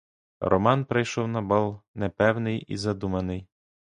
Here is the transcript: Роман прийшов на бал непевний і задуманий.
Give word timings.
Роман 0.39 0.85
прийшов 0.85 1.27
на 1.27 1.41
бал 1.41 1.81
непевний 1.95 2.59
і 2.59 2.77
задуманий. 2.77 3.47